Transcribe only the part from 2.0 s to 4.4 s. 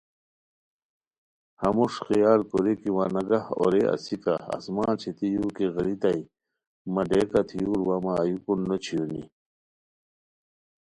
خیال کوری کی وانگہ اورے اسیکہ